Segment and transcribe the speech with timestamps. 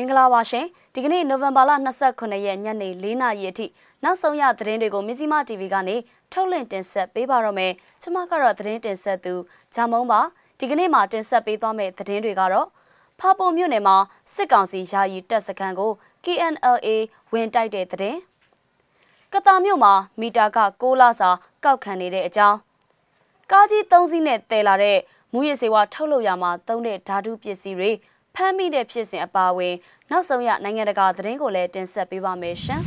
[0.00, 1.72] မင်္ဂလာပါရှင်ဒီကနေ့နိုဝင်ဘာလ
[2.06, 3.66] 29ရက်ညနေ4နာရီအထိ
[4.04, 5.96] နောက်ဆုံးရသတင်းတွေကိုမဇီမာ TV ကနေ
[6.32, 7.72] ထုတ်လွှင့်တင်ဆက်ပေးပါရမယ်
[8.02, 9.34] ကျွန်မကတော့သတင်းတင်ဆက်သူ
[9.74, 10.20] ဂျာမုံပါ
[10.58, 12.68] ဒီကနေ့မှာတင်ဆက်ပေးသွားမယ့်သတင်းတွေကတော့
[13.20, 13.96] ဖာပုံမြို့နယ်မှာ
[14.34, 15.90] စစ်ကောင်စီယာယီတပ်စခန်းကို
[16.24, 16.88] KNLA
[17.32, 18.18] ဝင်တိုက်တဲ့သတင်း
[19.32, 21.30] ကတာမြို့မှာမီတာက6လစာ
[21.64, 22.58] ကောက်ခံနေတဲ့အကြောင်း
[23.50, 24.98] ကားကြီး3စီးနဲ့တည်လာတဲ့
[25.32, 27.90] မူရစေဝါထုတ်လုပ်ရမှာသုံးတဲ့ဓာတုပစ္စည်းတွေ
[28.40, 29.74] ဖမ်းမိတဲ့ဖြစ်စဉ်အပါအဝင်
[30.10, 32.82] နောက်ဆုံးရနိုင်ငံတကာသတင်းကိုလည်းတင်ဆက်ပေးပါမယ်ရှင်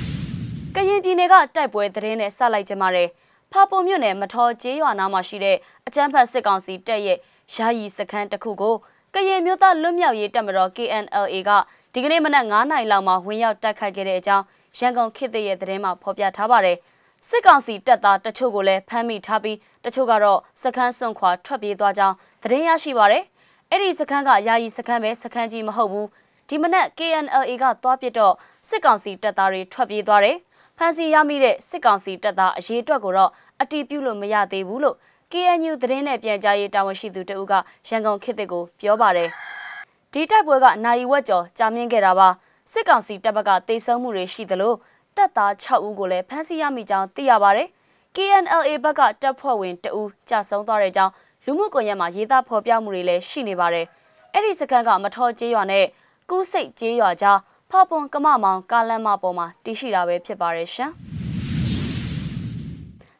[0.74, 3.08] ။ကရင်ပြည်နယ်ကတိုက်ပွဲသတင်းနဲ့ဆက်လိုက်ကြပါမယ်။
[3.52, 5.56] ဖာပုံမြို့နယ်မထောကျေးရွာနားမှာရှိတဲ့
[5.86, 7.18] အကြမ်းဖက်စစ်ကောင်စီတပ်ရဲ့
[7.54, 8.74] ယာယီစခန်းတစ်ခုကို
[9.14, 11.50] ကရင်မြို့သားလွတ်မြောက်ရေးတပ်မတော် KNLA က
[11.92, 14.44] ဒီကနေ့မနက်9:00နာရီလောက်မှာဝင်ရောက်တိုက်ခိုက်ခဲ့တဲ့အကြောင်း
[14.78, 16.76] ရန်ကုန်ခေတ်သစ်ရဲ့သတင်းမှာဖော်ပြထားပါတယ်။
[17.28, 23.24] စစ်ကောင်စီတပ်သားတချို့ကိုလည်းဖမ်းမိထားပြီးတချို့ကတော့စခန်းစွန့်ခွာထွက်ပြေးသွားကြောင်းသတင်းရရှိပါတယ်။
[23.76, 26.08] အဲ့ဒီစခန်းကယာယီစခန်းပဲစခန်းကြီးမဟုတ်ဘူး
[26.48, 28.34] ဒီမနက် KNLA ကသွားပြတော့
[28.68, 30.36] စစ်ကောင်စီတပ်သားတွေထွက်ပြေးသွားတယ်။
[30.78, 34.96] ဖမ်းဆီးရမိတဲ့စစ်ကောင်စီတပ်သားအရေးအတွက်ကိုတော့အတီးပြုလို့မရသေးဘူးလို့
[35.32, 37.52] KNU သတင်းနဲ့ပြန်ကြားရေးတာဝန်ရှိသူတဦးက
[37.88, 39.30] ရန်ကုန်ခေတ်သစ်ကိုပြောပါတယ်။
[40.12, 42.28] ဒီတိုက်ပွဲကနိုင်ဝက်ကျော်ကြာမြင့်ခဲ့တာပါ။
[42.72, 44.74] စစ်ကောင်စီတပ်ဘက်ကတိတ်ဆုံးမှုတွေရှိသလို
[45.16, 47.68] တပ်သား6ဦးကိုလည်းဖမ်းဆီးရမိကြောင်းသိရပါတယ်။
[48.16, 51.12] KNLA ဘက်ကတပ်ဖွဲ့ဝင်တဦးကြာဆုံးသွားတဲ့ကြောင်း
[51.46, 53.86] လူမှုကွန်ရက်မှာရေးသားဖော်ပြမှုတွေလည်းရှိနေပါတယ်။
[54.32, 55.84] အဲ့ဒီစကန်ကမထောကျေးရွာနဲ့
[56.30, 57.38] ကူးစိတ်ကျေးရွာကြား
[57.70, 60.90] ဖပွန်ကမမောင်ကားလမ်းမပေါ်မှာတည်ရှိတာပဲဖြစ်ပါတယ်ရှင်။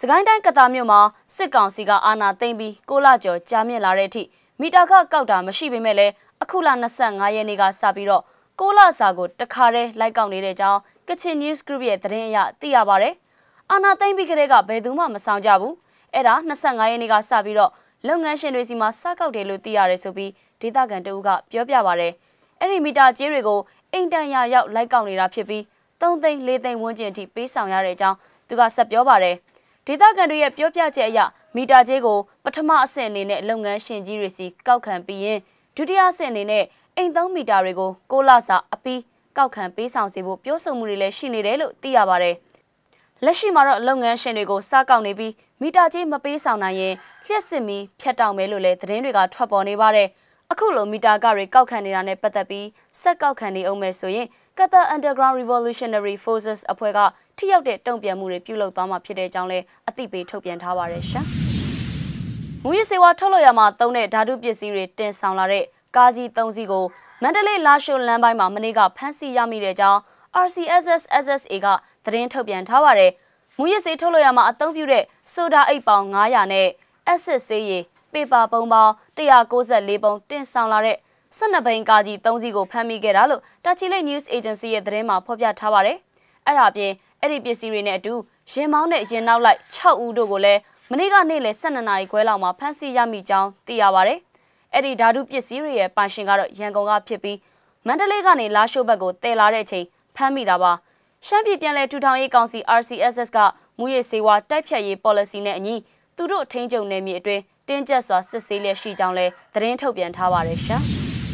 [0.00, 1.00] စကိုင်းတိုင်းကတာမြို့မှာ
[1.36, 4.22] စစ်ကောင်စီကအာဏာသိမ်းပြီးကိုလာကျော်ကြားမြင့်လာတဲ့အထိ
[4.60, 6.68] မီတာခကောက်တာမရှိပေမဲ့လည်းအခုလ
[7.02, 8.22] 25ရက်နေ့ကစပြီးတော့
[8.60, 13.08] ကိုလာစာကိုတခါတည်းလိုက်ကောက်နေတဲ့အကြောင်းကချင် News Group ရဲ့သတင်းအရသိရပါဗျ။
[13.70, 15.74] အာဏာသိမ်းပြီးကတည်းကဘယ်သူမှမဆောင်ကြဘူး။
[16.14, 17.72] အဲ့ဒါ25ရက်နေ့ကစပြီးတော့
[18.06, 22.08] လုပ်ငန်းရှင်တွေစီမှာစကောက်တယ်လို့သိရတယ်ဆိုပြီးဒေသခံတဦးကပြောပြပါဗျ။
[22.60, 23.60] အဲ့ဒီမီတာကြေးတွေကို
[23.92, 25.62] အိမ်တန်ရရောက်လိုက်ကောက်နေတာဖြစ်ပြီး
[26.00, 28.16] 3သိန်း4သိန်းဝန်းကျင်အထိပေးဆောင်ရတဲ့အကြောင်း
[28.48, 29.36] သူကဆက်ပြောပါတယ်
[29.86, 31.18] ဒေသခံတွေရဲ့ပြောပြချက်အရ
[31.56, 35.38] မီတာကြေးကိုပထမအဆင့်အနေနဲ့လုပ်ငန်းရှင်ကြီးတွေစီကောက်ခံပြီးရင်
[35.76, 36.64] ဒုတိယအဆင့်အနေနဲ့
[36.96, 39.00] အိမ်သုံးမီတာတွေကိုကိုလစာအပီး
[39.36, 42.36] ကောက်ခံပေးဆောင်စေဖို့ပြောဆိုမှုတွေလည်းရှိနေတယ်လို့သိရပါတယ်
[43.24, 45.32] လက်ရှိမှာတော့လုပ်ငန်းရှင်တွေကိုစကောက်နေပြီး
[45.62, 46.94] မီတာကြေးမပေးဆောင်နိုင်ရင်
[47.26, 50.08] လျှက်စစ်မီဖြတ်တောက်မယ်လို့လည်းသတင်းတွေကထွက်ပေါ်နေပါတယ်။
[50.52, 52.66] အခုလိုမီတာကတွေကောက်ခံနေတာနဲ့ပတ်သက်ပြီး
[53.00, 54.26] ဆက်ကောက်ခံနေအောင်မယ်ဆိုရင်
[54.58, 56.98] Qatar Underground Revolutionary Forces အဖွဲ့က
[57.36, 59.58] ထိရောက်တဲ့တုံ့ပြန်မှုတွေပြုလုပ်သွားမှာဖြစ်တဲ့အကြောင်းလဲ
[59.88, 61.24] အသိပေးထုတ်ပြန်ထားပါတယ်ရှင်။
[62.64, 65.64] မူရစေဝါထုတ်လို့ရမှာသုံးတဲ့ဓာတုပစ္စည်းတွေတင်ဆောင်လာတဲ့
[65.96, 66.84] ကားကြီး၃စီးကို
[67.22, 70.00] မန္တလေးလာရှိုလမ်းပိုင်းမှာမနေ့ကဖမ်းဆီးရမိတဲ့အကြောင်း
[70.44, 71.66] RCSS SSA က
[72.04, 73.12] သတင်းထုတ်ပြန်ထားပါတယ်။
[73.60, 76.68] မူရစေထုတ်လို့ရမှာအသုံးပြုတဲ့ဆိုဒါအိတ်ပေါင်း900နဲ့
[77.12, 80.96] acid ဆေးရည်ပေပါပုံပေါင်း194ပုံတင်ဆောင်လာတဲ့
[81.36, 85.98] 12ဘိန်းကားကြီး3စီးကိုဖမ်းမိခဲ့တာလို့တာချီလိတ် News Agency ရဲ့သတင်းမှာဖော်ပြထားပါတယ်။
[86.46, 88.14] အဲ့ဒါပြင်အဲ့ဒီပစ္စည်းတွေနဲ့အတူ
[88.52, 90.60] ရင်မောင်းနဲ့ရင်နောက်လိုက်6ဦးတို့ကိုလည်း
[90.90, 94.18] မနေ့ကနေ့လယ်12နာရီခွဲလောက်မှာဖမ်းဆီးရမိကြောင်းသိရပါတယ်။
[94.74, 97.38] အဲ့ဒီဓာတုပစ္စည်းတွေရဲ့ပိုင်ရှင်ကတော့ရန်ကုန်ကဖြစ်ပြီး
[97.86, 99.86] မန္တလေးကနေလာရှိုးဘက်ကိုတည်လာတဲ့အချိန်
[100.16, 100.72] ဖမ်းမိတာပါ။
[101.26, 103.38] ရှမ်းပြည်ပြည်လဲထူထောင်ရေးကောင်စီ RCSS က
[103.78, 105.74] မူရစေဝါတိုက်ဖြတ်ရေး policy နဲ့အညီ
[106.16, 110.82] သူတို့ထိန်းချုပ်နယ်မြေအတွင်းတင်းကျပ်စွာစစ်ဆေးလျက်ရှိကြောင်းလည်းသတင်းထုတ်ပြန်ထားပါတယ်ရှင်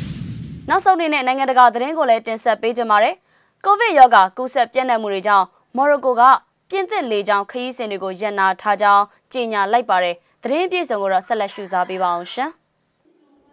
[0.69, 3.15] ။နောက်ဆုံးအနေနဲ့နိုင်ငံတကာသတင်းကိုလည်းတင်ဆက်ပေးကြပါမယ်။
[3.65, 5.47] ကိုဗစ်ရောဂါကူးစက်ပြန့်နှံ့မှုတွေကြောင့်
[5.77, 6.23] မော်ရိုကိုက
[6.71, 12.51] ပြင်သစ်လေကြောင်းခရီးစဉ်တွေကိုရန်နာထားကြောင်းကြေညာလိုက်ပါတယ်။သတင်းပြေဆုံးကိုတော့ဆက်လက်ရှုစားပေးပါအောင်ရှင်။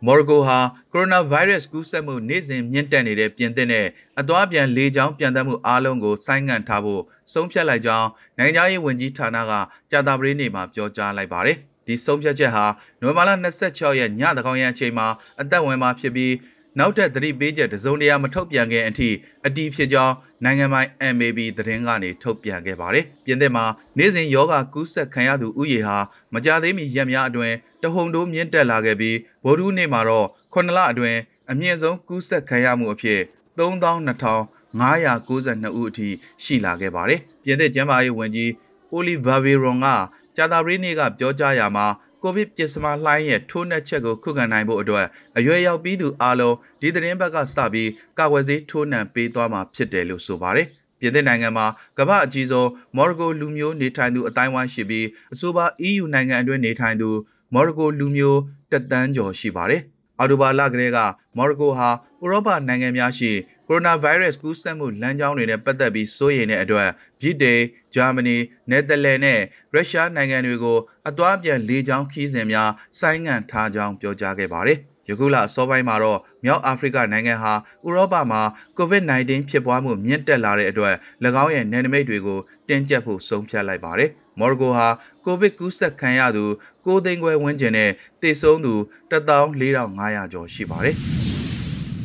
[0.06, 0.60] မော်ရိုကိုဟာ
[0.94, 3.86] ကိုရိုနာဗိုင်းရပ်စ်ကူးစက်မှုနေ့စဉ်မြင့်တက်နေတဲ့ပြင်သစ်နဲ့
[4.20, 7.02] အသွားပြန်လေကြောင်းပြန်သက်မှုအားလုံးကိုဆိုင်းငံ့ထားဖို့
[7.34, 8.08] ဆုံးဖြတ်လိုက်ကြောင်း
[8.40, 9.52] နိုင်ငံရေးဝန်ကြီးဌာနက
[9.92, 11.58] ကြာသပတေးနေ့မှာပြောကြားလိုက်ပါတယ်။
[11.88, 12.66] ဒီဆုံးဖြတ်ချက်ဟာ
[13.02, 13.32] နိုဝင်ဘာလ
[13.66, 15.08] 26ရက်ညသကောင်ရန်အချိန်မှာ
[15.42, 16.34] အသက်ဝင်မှာဖြစ်ပြီး
[16.80, 19.10] နောက်ထပ်သတိပေးချက်တစုံတရာမထုတ်ပြန်ခင်အထိ
[19.46, 20.14] အတီးဖြစ်ကြောင်း
[20.44, 23.66] နိုင်ငံပိုင် MAB သတင်းကနေထုတ်ပြန်ခဲ့ပါတယ်။ပြင်သစ်မှာ
[23.98, 25.98] နေ့စဉ်ယောဂကူးစက်ခံရသူဥယေဟာ
[26.34, 31.20] မကြသေးမီရက်များအတွင်းတဟုန်တိုးမြင့်တက်လာခဲ့ပြီးဗိုလ်ထူးနေ့မှာတော့9လအတွင်း
[31.52, 33.22] အမြင့်ဆုံးကူးစက်ခံရမှုအဖြစ်
[33.58, 36.10] 32,592ဦးအထိ
[36.44, 38.52] ရှိလာခဲ့ပါတယ်။ပြင်သစ်ကျန်းမာရေးဝန်ကြီး
[38.92, 39.88] အိုလီဗာဗေရွန်က
[40.36, 41.86] ကြာသပတေးနေ့ကပြောကြားရာမှာ
[42.24, 45.06] ကိုဗစ်ပစ္စမလှိုင်းရဲ့ထိုးနှက်ချက်ကိုခုခံနိုင်ဖို့အတွက်
[45.38, 50.68] အရွယ်ရောက်ပြီးသူအားလုံးဒီသတင်းဘက်ကစပြီးကာကွယ်ဆေးထိုးနှံပေးသွားမှာဖြစ်တယ်လို့ဆိုပါတယ်။
[51.00, 51.66] ပြင်သစ်နိုင်ငံမှာ
[51.98, 57.10] ကမ္ဘာအကြီးဆုံးမော်ရိုကိုလူမျိုးနေထိုင်သူအတိုင်းဝိုင်းရှိပြီးအဆိုပါ EU နိုင်ငံအတွင်းနေထိုင်သူ
[57.54, 58.40] မော်ရိုကိုလူမျိုး
[58.72, 59.82] တက်တန်းကျော်ရှိပါတယ်။
[60.20, 61.00] အော်တိုဘာလကလေးက
[61.38, 61.90] မော်ရိုကိုဟာ
[62.24, 63.32] ဥရောပနိုင်ငံများရှိ
[63.74, 66.90] ကိုရိုနာဗိုင်းရပ်စ်ကူးစက်မှုလမ်းကြောင်းတွေနဲ့ပတ်သက်ပြီးစိုးရိမ်တဲ့အတွက်
[67.22, 67.62] ဗြိတိန်၊
[67.96, 68.36] ဂျာမနီ၊
[68.70, 69.40] နယ်သာလန်နဲ့
[69.74, 70.78] ရုရှားနိုင်ငံတွေကို
[71.10, 72.70] အသွားပြန်လေကြောင်းခီးစဉ်များ
[73.00, 74.78] ဆိုင်းငံ့ထားကြောင်းပြောကြားခဲ့ပါတယ်။
[75.10, 77.54] ယခုလအစောပိုင်းမှာတော့မြောက်အာဖရိကနိုင်ငံဟာ
[77.86, 78.42] ဥရောပမှာ
[78.78, 80.96] COVID-19 ဖြစ်ပွားမှုမြင့်တက်လာတဲ့အတွက်၎
[81.44, 82.40] င်းရဲ့နယ်နိမိတ်တွေကို
[82.70, 84.10] တင်းကျပ်ဖို့ဆုံးဖြတ်လိုက်ပါတယ်။
[84.40, 84.88] မော်ရိုကိုဟာ
[85.26, 86.46] ကိုဗစ်ကူးစက်ခံရသူ
[86.86, 87.90] 9သိန်းခွဲဝန်းကျင်နဲ့
[88.22, 88.74] သေဆုံးသူ
[89.12, 90.98] 14500ကျော်ရှိပါတယ်။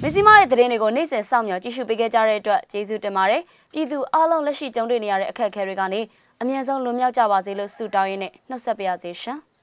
[0.02, 6.00] မစ္စည်းမရဲ့သတင်းတွေကိုနေ့စဉ်စောင့်မျှော်ကြည့်ရှုပေးခဲ့ကြတဲ့အတွက်ကျေးဇူးတင်ပါတယ်။ပြည်သူအားလုံးလက်ရှိကြုံတွေ့နေရတဲ့အခက်အခဲတွေကနေ
[6.40, 9.38] အမြန်ဆုံးလွန်မြောက်ကြပါစေလို့ဆုတောင်းရင်းနဲ့နှုတ်ဆက်ပါရစေရှင်။